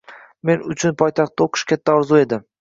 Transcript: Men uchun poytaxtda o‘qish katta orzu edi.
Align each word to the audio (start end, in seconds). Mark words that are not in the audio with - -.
Men 0.49 0.63
uchun 0.75 0.95
poytaxtda 1.01 1.47
o‘qish 1.47 1.67
katta 1.73 1.97
orzu 2.01 2.21
edi. 2.23 2.43